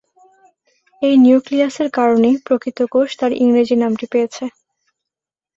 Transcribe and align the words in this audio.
এই 1.01 1.15
নিউক্লিয়াসের 1.17 1.89
কারণেই 1.97 2.35
প্রকৃত 2.45 2.79
কোষ 2.93 3.09
তার 3.19 3.31
ইংরেজি 3.43 3.75
নামটি 3.77 4.05
পেয়েছে। 4.11 4.43